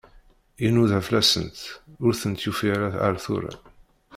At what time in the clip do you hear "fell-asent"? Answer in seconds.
1.07-1.57